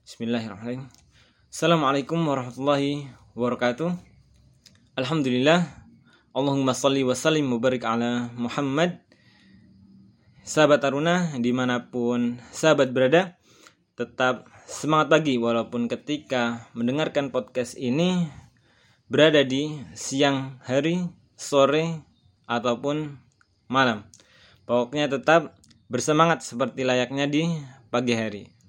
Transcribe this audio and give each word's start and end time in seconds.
Bismillahirrahmanirrahim. 0.00 0.88
Assalamualaikum 1.52 2.16
warahmatullahi 2.24 3.12
wabarakatuh. 3.36 3.92
Alhamdulillah. 4.96 5.68
Allahumma 6.32 6.72
salli 6.72 7.04
wa 7.04 7.12
sallim 7.12 7.44
mubarik 7.44 7.84
ala 7.84 8.32
Muhammad. 8.32 9.04
Sahabat 10.40 10.80
Taruna 10.80 11.36
di 11.36 11.52
mana 11.52 11.92
pun 11.92 12.40
sahabat 12.48 12.96
berada, 12.96 13.36
tetap 13.92 14.48
semangat 14.64 15.12
pagi 15.12 15.36
walaupun 15.36 15.84
ketika 15.84 16.72
mendengarkan 16.72 17.28
podcast 17.28 17.76
ini 17.76 18.24
berada 19.04 19.44
di 19.44 19.84
siang 19.92 20.64
hari, 20.64 21.12
sore, 21.36 22.00
ataupun 22.48 23.20
malam. 23.68 24.08
Pokoknya 24.64 25.12
tetap 25.12 25.60
bersemangat 25.92 26.40
seperti 26.40 26.88
layaknya 26.88 27.28
di 27.28 27.52
pagi 27.92 28.16
hari. 28.16 28.59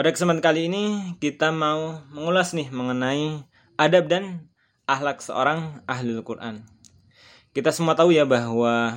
Pada 0.00 0.16
kesempatan 0.16 0.40
kali 0.40 0.72
ini 0.72 1.12
kita 1.20 1.52
mau 1.52 2.00
mengulas 2.08 2.56
nih 2.56 2.72
mengenai 2.72 3.44
adab 3.76 4.08
dan 4.08 4.48
akhlak 4.88 5.20
seorang 5.20 5.84
ahlul 5.84 6.24
Quran. 6.24 6.64
Kita 7.52 7.68
semua 7.68 7.92
tahu 7.92 8.16
ya 8.16 8.24
bahwa 8.24 8.96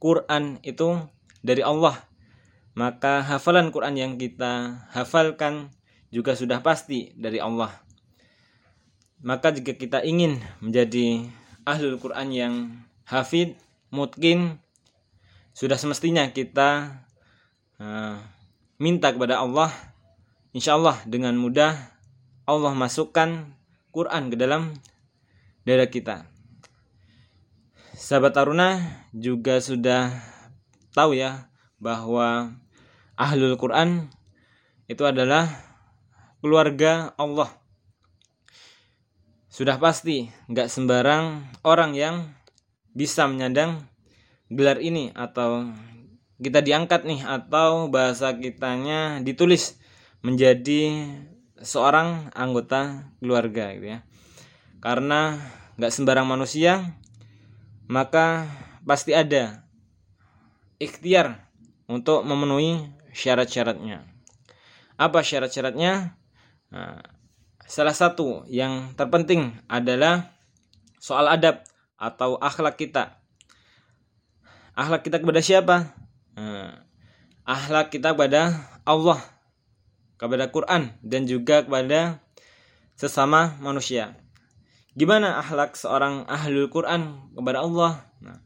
Quran 0.00 0.56
itu 0.64 1.04
dari 1.44 1.60
Allah. 1.60 2.00
Maka 2.72 3.20
hafalan 3.28 3.68
Quran 3.68 4.00
yang 4.00 4.12
kita 4.16 4.88
hafalkan 4.88 5.68
juga 6.08 6.32
sudah 6.32 6.64
pasti 6.64 7.12
dari 7.12 7.44
Allah. 7.44 7.68
Maka 9.20 9.52
jika 9.52 9.76
kita 9.76 10.00
ingin 10.00 10.40
menjadi 10.64 11.28
ahlul 11.68 12.00
Quran 12.00 12.28
yang 12.32 12.54
hafid, 13.04 13.52
mungkin 13.92 14.64
sudah 15.52 15.76
semestinya 15.76 16.24
kita 16.32 17.04
uh, 17.84 18.16
minta 18.80 19.12
kepada 19.12 19.44
Allah 19.44 19.87
Insya 20.56 20.80
Allah 20.80 20.96
dengan 21.04 21.36
mudah 21.36 21.76
Allah 22.48 22.72
masukkan 22.72 23.52
Quran 23.92 24.32
ke 24.32 24.36
dalam 24.40 24.72
dada 25.68 25.84
kita. 25.84 26.24
Sahabat 27.92 28.32
Taruna 28.32 28.80
juga 29.12 29.60
sudah 29.60 30.16
tahu 30.96 31.12
ya 31.12 31.52
bahwa 31.76 32.56
Ahlul 33.18 33.60
Quran 33.60 34.08
itu 34.88 35.04
adalah 35.04 35.52
keluarga 36.40 37.12
Allah. 37.20 37.52
Sudah 39.52 39.76
pasti 39.76 40.32
nggak 40.48 40.72
sembarang 40.72 41.44
orang 41.66 41.92
yang 41.92 42.32
bisa 42.96 43.28
menyandang 43.28 43.84
gelar 44.48 44.80
ini 44.80 45.12
atau 45.12 45.68
kita 46.40 46.64
diangkat 46.64 47.04
nih 47.04 47.20
atau 47.26 47.92
bahasa 47.92 48.32
kitanya 48.32 49.20
ditulis 49.20 49.76
menjadi 50.22 51.14
seorang 51.58 52.30
anggota 52.34 53.10
keluarga 53.18 53.74
gitu 53.74 53.98
ya. 53.98 54.00
Karena 54.78 55.38
nggak 55.78 55.94
sembarang 55.94 56.26
manusia 56.26 56.98
maka 57.88 58.46
pasti 58.84 59.16
ada 59.16 59.64
ikhtiar 60.78 61.48
untuk 61.88 62.22
memenuhi 62.22 62.84
syarat-syaratnya. 63.16 64.04
Apa 65.00 65.24
syarat-syaratnya? 65.24 66.14
Nah, 66.68 67.00
salah 67.64 67.96
satu 67.96 68.44
yang 68.46 68.92
terpenting 68.94 69.56
adalah 69.66 70.36
soal 71.00 71.26
adab 71.32 71.64
atau 71.96 72.36
akhlak 72.38 72.76
kita. 72.76 73.18
Akhlak 74.76 75.02
kita 75.02 75.18
kepada 75.18 75.40
siapa? 75.40 75.76
Nah, 76.36 76.84
akhlak 77.48 77.88
kita 77.90 78.12
kepada 78.12 78.52
Allah 78.84 79.37
kepada 80.18 80.50
Quran 80.50 80.92
dan 81.00 81.24
juga 81.24 81.62
kepada 81.64 82.20
sesama 82.98 83.54
manusia. 83.62 84.18
Gimana 84.98 85.38
akhlak 85.38 85.78
seorang 85.78 86.26
ahlul 86.26 86.66
Quran 86.68 87.30
kepada 87.38 87.62
Allah? 87.62 88.02
Nah, 88.18 88.42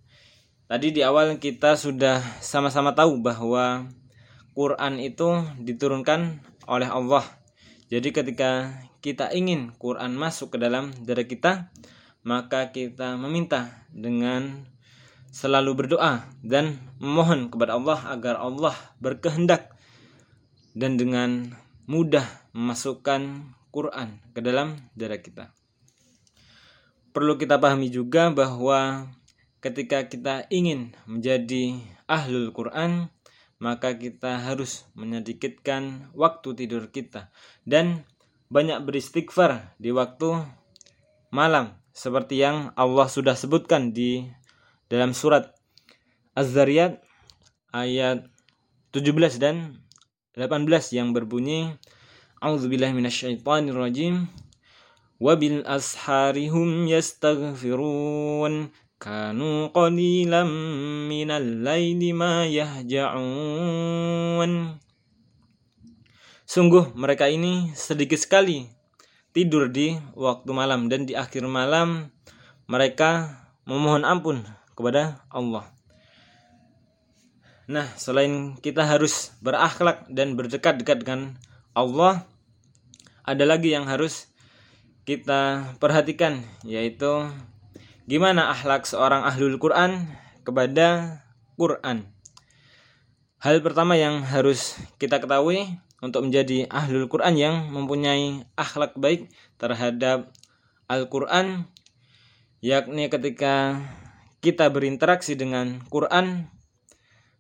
tadi 0.69 0.93
di 0.93 1.01
awal 1.01 1.41
kita 1.41 1.81
sudah 1.81 2.21
sama-sama 2.45 2.93
tahu 2.93 3.25
bahwa 3.25 3.89
Quran 4.53 5.01
itu 5.01 5.49
diturunkan 5.65 6.45
oleh 6.69 6.89
Allah. 6.93 7.25
Jadi 7.89 8.13
ketika 8.13 8.77
kita 9.01 9.33
ingin 9.33 9.73
Quran 9.81 10.13
masuk 10.13 10.57
ke 10.57 10.59
dalam 10.61 10.93
diri 10.93 11.25
kita, 11.25 11.73
maka 12.21 12.69
kita 12.69 13.17
meminta 13.17 13.89
dengan 13.89 14.69
selalu 15.33 15.73
berdoa 15.85 16.29
dan 16.45 16.77
memohon 17.01 17.49
kepada 17.49 17.81
Allah 17.81 17.99
agar 18.13 18.37
Allah 18.37 18.77
berkehendak 19.01 19.73
dan 20.73 20.97
dengan 20.97 21.53
mudah 21.85 22.25
memasukkan 22.57 23.53
Quran 23.73 24.21
ke 24.37 24.41
dalam 24.45 24.77
dada 24.93 25.17
kita. 25.21 25.45
Perlu 27.13 27.37
kita 27.37 27.61
pahami 27.61 27.93
juga 27.93 28.33
bahwa 28.33 29.09
ketika 29.61 30.09
kita 30.09 30.49
ingin 30.49 30.97
menjadi 31.05 31.77
ahlul 32.09 32.53
Quran, 32.57 33.13
maka 33.63 33.95
kita 33.95 34.43
harus 34.43 34.89
menyedikitkan 34.99 36.11
waktu 36.19 36.49
tidur 36.57 36.91
kita 36.91 37.31
dan 37.63 38.03
banyak 38.51 38.83
beristighfar 38.83 39.77
di 39.79 39.95
waktu 39.95 40.45
malam 41.31 41.79
seperti 41.93 42.41
yang 42.43 42.75
Allah 42.75 43.07
sudah 43.07 43.37
sebutkan 43.39 43.95
di 43.95 44.27
dalam 44.89 45.15
surat 45.17 45.53
Az-Zariyat 46.33 47.01
ayat 47.73 48.29
17 48.93 49.41
dan 49.41 49.82
18 50.33 50.97
yang 50.97 51.13
berbunyi 51.13 51.77
A'udzubillahi 52.43 52.91
minasyaitonirrajim. 52.91 54.27
Wa 55.23 55.39
bil 55.39 55.63
asharihum 55.63 56.91
yastaghfirun. 56.91 58.75
Kanu 58.99 59.71
qalilan 59.71 60.51
minal 61.07 61.63
laili 61.63 62.11
ma 62.11 62.43
yahja'un. 62.43 63.63
Sungguh 66.43 66.91
mereka 66.99 67.31
ini 67.31 67.71
sedikit 67.79 68.19
sekali 68.19 68.67
tidur 69.31 69.71
di 69.71 69.95
waktu 70.19 70.51
malam 70.51 70.91
dan 70.91 71.07
di 71.07 71.15
akhir 71.15 71.47
malam 71.47 72.11
mereka 72.67 73.39
memohon 73.65 74.03
ampun 74.03 74.43
kepada 74.75 75.23
Allah. 75.31 75.71
Nah, 77.73 77.89
selain 77.97 78.53
kita 78.61 78.85
harus 78.85 79.33
berakhlak 79.41 80.05
dan 80.13 80.37
berdekat-dekat 80.37 81.09
dengan 81.09 81.41
Allah, 81.73 82.29
ada 83.25 83.49
lagi 83.49 83.73
yang 83.73 83.89
harus 83.89 84.29
kita 85.09 85.73
perhatikan 85.81 86.45
yaitu 86.69 87.33
gimana 88.05 88.53
akhlak 88.53 88.85
seorang 88.85 89.25
ahlul 89.25 89.57
Quran 89.57 90.05
kepada 90.45 91.17
Quran. 91.57 92.13
Hal 93.41 93.65
pertama 93.65 93.97
yang 93.97 94.21
harus 94.21 94.77
kita 95.01 95.25
ketahui 95.25 95.81
untuk 96.05 96.29
menjadi 96.29 96.69
ahlul 96.69 97.09
Quran 97.09 97.41
yang 97.41 97.73
mempunyai 97.73 98.45
akhlak 98.53 98.93
baik 99.01 99.33
terhadap 99.57 100.29
Al-Quran 100.93 101.73
yakni 102.61 103.09
ketika 103.09 103.81
kita 104.45 104.69
berinteraksi 104.69 105.41
dengan 105.41 105.81
Quran 105.89 106.53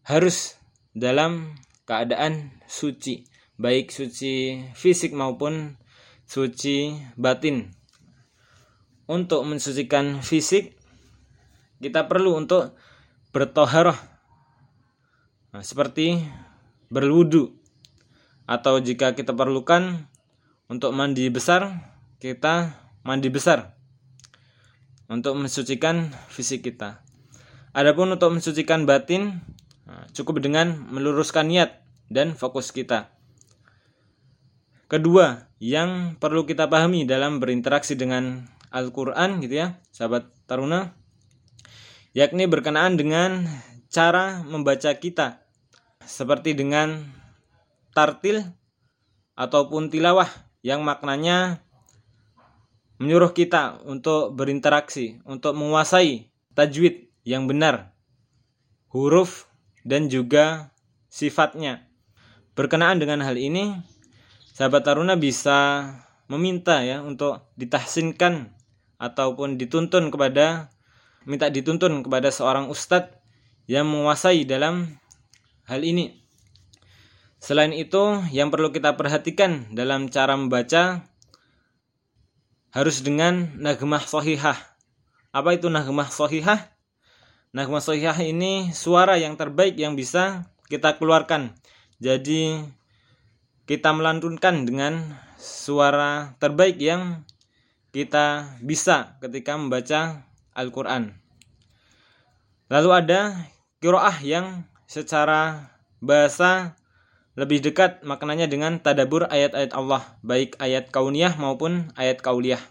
harus 0.02 0.58
dalam 0.92 1.54
keadaan 1.86 2.50
suci, 2.66 3.26
baik 3.58 3.94
suci 3.94 4.66
fisik 4.74 5.14
maupun 5.14 5.78
suci 6.26 6.98
batin. 7.14 7.70
Untuk 9.10 9.44
mensucikan 9.44 10.22
fisik, 10.22 10.78
kita 11.82 12.06
perlu 12.06 12.38
untuk 12.38 12.78
bertoharoh, 13.34 13.98
nah, 15.52 15.62
seperti 15.62 16.22
berwudu, 16.88 17.50
atau 18.46 18.78
jika 18.78 19.12
kita 19.18 19.34
perlukan 19.34 20.06
untuk 20.70 20.94
mandi 20.94 21.28
besar, 21.28 21.92
kita 22.22 22.78
mandi 23.02 23.28
besar 23.28 23.74
untuk 25.10 25.36
mensucikan 25.36 26.14
fisik 26.32 26.64
kita. 26.64 27.04
Adapun 27.76 28.12
untuk 28.16 28.32
mensucikan 28.32 28.88
batin, 28.88 29.44
Cukup 30.14 30.38
dengan 30.38 30.78
meluruskan 30.92 31.50
niat 31.50 31.82
dan 32.06 32.38
fokus 32.38 32.70
kita. 32.70 33.10
Kedua, 34.86 35.48
yang 35.56 36.20
perlu 36.20 36.44
kita 36.44 36.68
pahami 36.68 37.08
dalam 37.08 37.40
berinteraksi 37.40 37.96
dengan 37.96 38.44
Al-Quran 38.68 39.40
gitu 39.40 39.64
ya, 39.64 39.80
sahabat 39.88 40.28
Taruna, 40.44 40.92
yakni 42.12 42.44
berkenaan 42.44 43.00
dengan 43.00 43.48
cara 43.88 44.44
membaca 44.44 44.92
kita, 44.96 45.44
seperti 46.04 46.52
dengan 46.52 47.08
tartil 47.96 48.44
ataupun 49.36 49.88
tilawah 49.88 50.28
yang 50.60 50.84
maknanya 50.84 51.64
menyuruh 53.00 53.32
kita 53.32 53.80
untuk 53.88 54.36
berinteraksi, 54.36 55.24
untuk 55.24 55.56
menguasai 55.56 56.28
tajwid 56.52 57.08
yang 57.24 57.48
benar, 57.48 57.96
huruf 58.92 59.51
dan 59.82 60.10
juga 60.10 60.74
sifatnya. 61.12 61.86
Berkenaan 62.56 62.98
dengan 62.98 63.22
hal 63.22 63.36
ini, 63.38 63.76
sahabat 64.52 64.86
taruna 64.86 65.14
bisa 65.16 65.88
meminta 66.30 66.80
ya 66.80 67.04
untuk 67.04 67.52
ditahsinkan 67.60 68.48
ataupun 68.96 69.58
dituntun 69.58 70.08
kepada 70.08 70.72
minta 71.28 71.50
dituntun 71.52 72.02
kepada 72.02 72.32
seorang 72.32 72.66
ustadz 72.70 73.14
yang 73.70 73.86
menguasai 73.86 74.42
dalam 74.48 74.98
hal 75.66 75.82
ini. 75.82 76.22
Selain 77.42 77.74
itu, 77.74 78.22
yang 78.30 78.54
perlu 78.54 78.70
kita 78.70 78.94
perhatikan 78.94 79.66
dalam 79.74 80.06
cara 80.06 80.38
membaca 80.38 81.02
harus 82.72 83.02
dengan 83.04 83.52
nagmah 83.58 84.06
sahihah. 84.06 84.56
Apa 85.34 85.58
itu 85.58 85.66
nagmah 85.68 86.08
sahihah? 86.08 86.71
Nagmah 87.52 87.84
sahihah 87.84 88.16
ini 88.24 88.72
suara 88.72 89.20
yang 89.20 89.36
terbaik 89.36 89.76
yang 89.76 89.92
bisa 89.92 90.48
kita 90.72 90.96
keluarkan. 90.96 91.52
Jadi 92.00 92.64
kita 93.68 93.92
melantunkan 93.92 94.64
dengan 94.64 95.20
suara 95.36 96.32
terbaik 96.40 96.80
yang 96.80 97.28
kita 97.92 98.56
bisa 98.64 99.20
ketika 99.20 99.52
membaca 99.60 100.24
Al-Quran. 100.56 101.12
Lalu 102.72 102.90
ada 102.96 103.20
kiroah 103.84 104.16
yang 104.24 104.64
secara 104.88 105.76
bahasa 106.00 106.72
lebih 107.36 107.60
dekat 107.60 108.00
maknanya 108.00 108.48
dengan 108.48 108.80
tadabur 108.80 109.28
ayat-ayat 109.28 109.76
Allah, 109.76 110.16
baik 110.24 110.56
ayat 110.56 110.88
kauniyah 110.88 111.36
maupun 111.36 111.92
ayat 112.00 112.24
kauliyah. 112.24 112.64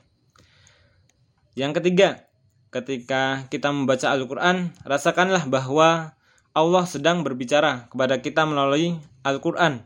Yang 1.53 1.77
ketiga, 1.77 2.30
ketika 2.71 3.45
kita 3.51 3.69
membaca 3.69 4.09
Al-Quran, 4.09 4.71
rasakanlah 4.87 5.45
bahwa 5.51 6.15
Allah 6.51 6.83
sedang 6.87 7.23
berbicara 7.23 7.91
kepada 7.91 8.19
kita 8.23 8.47
melalui 8.47 8.99
Al-Quran. 9.23 9.83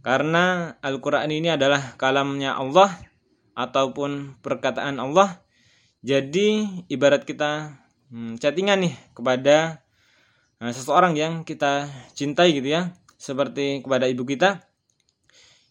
Karena 0.00 0.74
Al-Quran 0.80 1.28
ini 1.28 1.52
adalah 1.52 1.94
kalamnya 2.00 2.56
Allah 2.56 2.94
ataupun 3.52 4.40
perkataan 4.40 4.96
Allah. 4.96 5.44
Jadi 6.00 6.64
ibarat 6.88 7.28
kita 7.28 7.76
hmm, 8.08 8.40
chattingan 8.40 8.80
nih 8.80 8.94
kepada 9.12 9.84
uh, 10.64 10.72
seseorang 10.72 11.12
yang 11.18 11.44
kita 11.44 11.90
cintai 12.16 12.56
gitu 12.56 12.72
ya. 12.72 12.96
Seperti 13.20 13.84
kepada 13.84 14.08
ibu 14.08 14.24
kita 14.24 14.64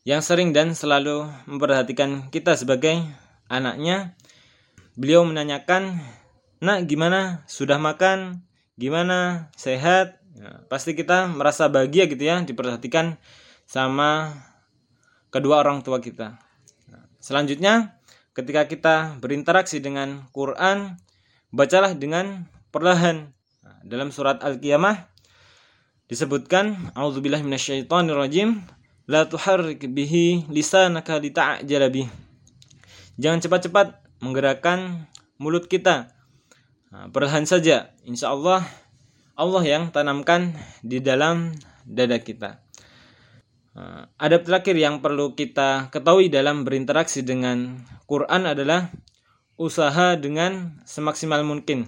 yang 0.05 0.21
sering 0.21 0.53
dan 0.53 0.77
selalu 0.77 1.25
memperhatikan 1.49 2.29
kita 2.29 2.53
sebagai 2.53 3.01
anaknya. 3.49 4.13
Beliau 4.97 5.25
menanyakan, 5.27 6.01
nak 6.63 6.89
gimana? 6.89 7.45
Sudah 7.45 7.77
makan? 7.77 8.41
Gimana? 8.79 9.51
Sehat? 9.53 10.19
Ya, 10.39 10.63
pasti 10.71 10.95
kita 10.95 11.27
merasa 11.27 11.67
bahagia 11.67 12.07
gitu 12.07 12.23
ya 12.23 12.39
diperhatikan 12.39 13.19
sama 13.67 14.39
kedua 15.29 15.59
orang 15.59 15.83
tua 15.83 15.99
kita. 15.99 16.39
Selanjutnya, 17.19 17.99
ketika 18.31 18.63
kita 18.71 19.19
berinteraksi 19.19 19.83
dengan 19.83 20.31
Quran, 20.31 20.95
bacalah 21.51 21.91
dengan 21.91 22.47
perlahan. 22.71 23.35
Dalam 23.83 24.15
surat 24.15 24.39
Al-Qiyamah 24.39 25.11
disebutkan, 26.07 26.95
A'udzubillahi 26.95 27.43
minasyaitonirrajim, 27.43 28.63
la 29.11 29.27
tuharrik 29.27 29.83
bihi 29.91 30.47
lisanaka 30.47 31.19
lita'jala 31.19 31.91
bih. 31.91 32.07
Jangan 33.19 33.43
cepat-cepat 33.43 34.08
menggerakkan 34.19 35.07
mulut 35.39 35.67
kita. 35.67 36.15
perlahan 36.89 37.45
saja, 37.45 37.93
insya 38.01 38.33
Allah 38.33 38.65
Allah 39.39 39.63
yang 39.63 39.93
tanamkan 39.93 40.51
di 40.83 40.99
dalam 40.99 41.55
dada 41.87 42.19
kita. 42.19 42.59
Eh, 43.79 44.03
adab 44.19 44.43
terakhir 44.43 44.75
yang 44.75 44.99
perlu 44.99 45.39
kita 45.39 45.87
ketahui 45.87 46.27
dalam 46.27 46.67
berinteraksi 46.67 47.23
dengan 47.23 47.79
Quran 48.03 48.43
adalah 48.51 48.91
usaha 49.55 50.19
dengan 50.19 50.83
semaksimal 50.83 51.47
mungkin. 51.47 51.87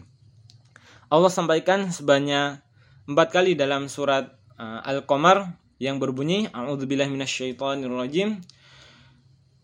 Allah 1.12 1.28
sampaikan 1.28 1.92
sebanyak 1.92 2.64
empat 3.12 3.28
kali 3.36 3.60
dalam 3.60 3.92
surat 3.92 4.32
uh, 4.56 4.80
Al-Qamar 4.88 5.60
yang 5.76 6.00
berbunyi 6.00 6.48
A'udzubillahi 6.56 7.12
minasyaitonirrajim 7.12 8.40
wa 8.40 8.61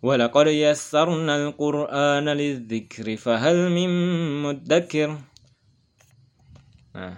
laqad 0.04 0.48
yassarna 0.54 1.42
al-Qur'ana 1.42 2.38
lidzikri 2.38 3.18
fahal 3.18 3.74
mim 3.74 3.92
muddakir 4.46 5.16
Nah, 6.98 7.14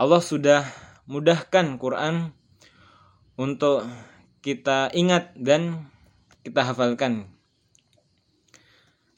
Allah 0.00 0.22
sudah 0.24 0.64
mudahkan 1.04 1.76
Quran 1.76 2.32
untuk 3.36 3.84
kita 4.40 4.88
ingat 4.96 5.36
dan 5.36 5.92
kita 6.40 6.64
hafalkan. 6.64 7.28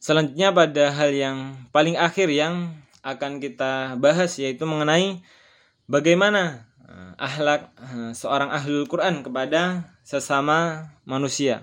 Selanjutnya 0.03 0.51
pada 0.51 0.91
hal 0.91 1.15
yang 1.15 1.39
paling 1.71 1.95
akhir 1.95 2.35
yang 2.35 2.83
akan 3.07 3.39
kita 3.39 3.95
bahas 4.03 4.35
yaitu 4.43 4.67
mengenai 4.67 5.23
bagaimana 5.87 6.67
eh, 6.83 7.15
akhlak 7.15 7.71
eh, 7.79 8.11
seorang 8.11 8.51
ahlul 8.51 8.91
Quran 8.91 9.23
kepada 9.23 9.87
sesama 10.03 10.91
manusia. 11.07 11.63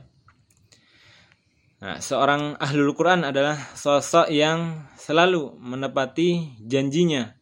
Nah, 1.83 1.99
seorang 1.99 2.55
ahlul 2.63 2.95
Quran 2.95 3.27
adalah 3.27 3.59
sosok 3.75 4.31
yang 4.31 4.87
selalu 4.95 5.51
menepati 5.59 6.55
janjinya, 6.63 7.35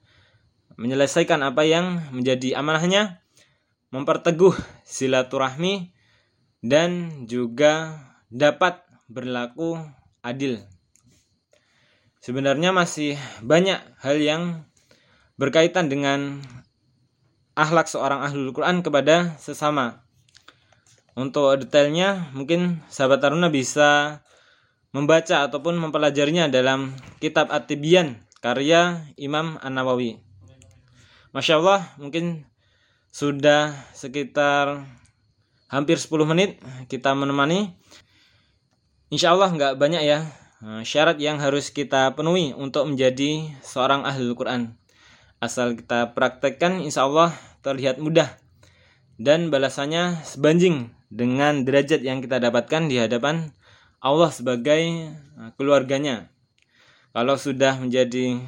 menyelesaikan 0.81 1.45
apa 1.45 1.61
yang 1.61 2.01
menjadi 2.09 2.57
amanahnya, 2.57 3.21
memperteguh 3.93 4.57
silaturahmi, 4.81 5.93
dan 6.57 7.21
juga 7.29 8.01
dapat 8.33 8.81
berlaku 9.05 9.77
adil. 10.25 10.65
Sebenarnya 12.17 12.73
masih 12.73 13.21
banyak 13.45 13.77
hal 14.01 14.17
yang 14.17 14.65
berkaitan 15.37 15.85
dengan 15.85 16.41
akhlak 17.53 17.85
seorang 17.85 18.25
ahlul 18.25 18.57
Quran 18.57 18.81
kepada 18.81 19.37
sesama. 19.37 20.01
Untuk 21.13 21.61
detailnya 21.61 22.33
mungkin 22.33 22.81
sahabat 22.89 23.21
Taruna 23.21 23.53
bisa 23.53 24.25
membaca 24.91 25.47
ataupun 25.47 25.79
mempelajarinya 25.79 26.51
dalam 26.51 26.95
kitab 27.23 27.47
At-Tibyan 27.47 28.19
karya 28.43 29.07
Imam 29.15 29.55
An-Nawawi. 29.63 30.19
Masya 31.31 31.63
Allah 31.63 31.87
mungkin 31.95 32.43
sudah 33.11 33.71
sekitar 33.95 34.83
hampir 35.71 35.95
10 35.95 36.11
menit 36.27 36.59
kita 36.91 37.15
menemani. 37.15 37.79
Insya 39.07 39.31
Allah 39.31 39.51
nggak 39.51 39.79
banyak 39.79 40.03
ya 40.03 40.27
eh, 40.59 40.83
syarat 40.83 41.19
yang 41.23 41.39
harus 41.39 41.71
kita 41.71 42.11
penuhi 42.15 42.51
untuk 42.51 42.83
menjadi 42.91 43.47
seorang 43.63 44.03
ahli 44.03 44.27
Quran. 44.35 44.75
Asal 45.39 45.79
kita 45.79 46.11
praktekkan 46.11 46.83
insya 46.83 47.07
Allah 47.07 47.31
terlihat 47.63 47.97
mudah 48.03 48.27
dan 49.15 49.47
balasannya 49.53 50.19
sebanding 50.27 50.91
dengan 51.07 51.63
derajat 51.63 52.03
yang 52.03 52.19
kita 52.19 52.43
dapatkan 52.43 52.91
di 52.91 52.99
hadapan 52.99 53.55
Allah 54.01 54.33
sebagai 54.33 54.81
eh, 55.13 55.51
keluarganya. 55.55 56.27
Kalau 57.15 57.35
sudah 57.39 57.79
menjadi 57.79 58.41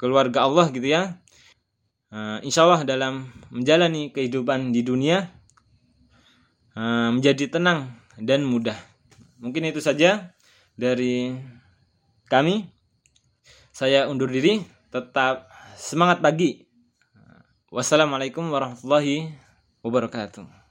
keluarga 0.00 0.48
Allah 0.48 0.72
gitu 0.72 0.88
ya, 0.88 1.20
eh, 2.10 2.38
insya 2.42 2.64
Allah 2.64 2.82
dalam 2.82 3.30
menjalani 3.52 4.10
kehidupan 4.10 4.74
di 4.74 4.82
dunia 4.82 5.30
Eh, 6.74 7.10
menjadi 7.14 7.46
tenang 7.46 7.94
dan 8.18 8.42
mudah. 8.42 8.74
Mungkin 9.38 9.70
itu 9.70 9.78
saja 9.78 10.34
dari 10.74 11.30
kami. 12.26 12.66
Saya 13.70 14.10
undur 14.10 14.26
diri, 14.26 14.66
tetap 14.90 15.46
semangat 15.78 16.18
pagi. 16.18 16.66
Wassalamualaikum 17.70 18.50
warahmatullahi 18.50 19.34
wabarakatuh. 19.86 20.63